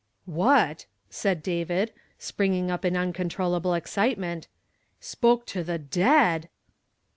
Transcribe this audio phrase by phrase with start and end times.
[0.25, 4.47] ""What," said David, springing up in uncour trollable excitement,
[4.99, 6.49] "spoke to the dead!''